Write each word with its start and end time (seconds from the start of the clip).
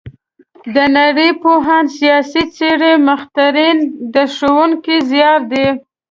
د 0.75 0.77
نړۍ 0.97 1.29
پوهان، 1.41 1.85
سیاسي 1.97 2.43
څېرې، 2.55 2.93
مخترعین 3.07 3.77
د 4.13 4.15
ښوونکي 4.35 4.97
زیار 5.11 5.41
دی. 5.51 5.67